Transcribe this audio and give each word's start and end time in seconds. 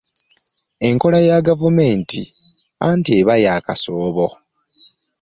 Enkola 0.87 1.19
ya 1.27 1.37
gavumenti 1.47 2.21
anti 2.87 3.11
eba 3.19 3.35
ya 3.43 3.55
kasoobo. 3.65 4.27